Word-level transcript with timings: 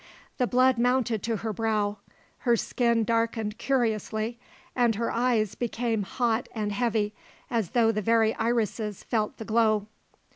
The 0.39 0.47
blood 0.47 0.79
mounted 0.79 1.21
to 1.21 1.35
her 1.37 1.53
brow; 1.53 1.99
her 2.39 2.57
skin 2.57 3.03
darkened 3.03 3.59
curiously, 3.59 4.39
and 4.75 4.95
her 4.95 5.11
eyes 5.11 5.53
became 5.53 6.01
hot 6.01 6.49
and 6.55 6.71
heavy 6.71 7.13
as 7.51 7.69
though 7.77 7.91
the 7.91 8.01
very 8.01 8.33
irises 8.33 9.03
felt 9.03 9.37
the 9.37 9.45
glow. 9.45 9.85